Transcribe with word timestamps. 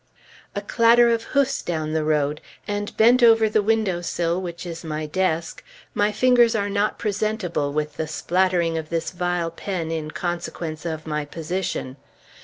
A 0.55 0.61
clatter 0.61 1.09
of 1.09 1.25
hoofs 1.37 1.61
down 1.61 1.93
the 1.93 2.03
road! 2.03 2.41
And 2.67 2.97
bent 2.97 3.21
over 3.21 3.47
the 3.47 3.61
window 3.61 4.01
sill 4.01 4.41
which 4.41 4.65
is 4.65 4.83
my 4.83 5.05
desk, 5.05 5.63
my 5.93 6.11
fingers 6.11 6.55
are 6.55 6.71
not 6.71 6.97
presentable 6.97 7.71
with 7.71 7.97
the 7.97 8.07
splattering 8.07 8.79
of 8.79 8.89
this 8.89 9.11
vile 9.11 9.51
pen 9.51 9.91
in 9.91 10.09
consequence 10.09 10.87
of 10.87 11.05
my 11.05 11.23
position. 11.23 11.97